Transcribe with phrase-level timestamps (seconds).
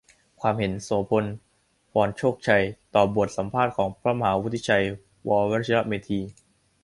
[0.41, 1.25] ความเห็น โสภณ
[1.91, 2.63] พรโชคชัย
[2.95, 4.85] ต่อบทสัมภาษณ์ของพระมหาวุฒิชัย
[5.27, 6.19] ว.วชิรเมธี